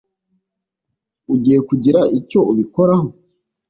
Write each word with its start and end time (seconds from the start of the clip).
Ugiye 1.33 1.59
kugira 1.67 2.01
icyo 2.19 2.39
ubikoraho? 2.51 3.07